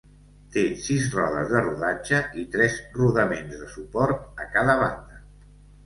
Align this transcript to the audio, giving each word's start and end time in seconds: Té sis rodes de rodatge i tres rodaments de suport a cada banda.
Té 0.53 0.61
sis 0.85 1.05
rodes 1.17 1.51
de 1.51 1.61
rodatge 1.67 2.23
i 2.45 2.47
tres 2.57 2.81
rodaments 2.99 3.57
de 3.63 3.71
suport 3.79 4.45
a 4.47 4.53
cada 4.59 4.81
banda. 4.85 5.27